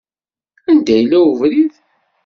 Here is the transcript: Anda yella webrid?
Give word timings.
Anda 0.69 0.95
yella 0.99 1.19
webrid? 1.25 1.73